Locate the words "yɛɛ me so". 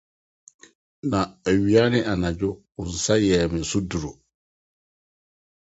3.27-3.79